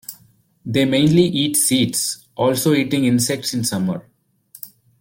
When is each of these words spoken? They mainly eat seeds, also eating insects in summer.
They 0.65 0.85
mainly 0.85 1.25
eat 1.25 1.55
seeds, 1.55 2.27
also 2.35 2.73
eating 2.73 3.05
insects 3.05 3.53
in 3.53 3.63
summer. 3.63 4.09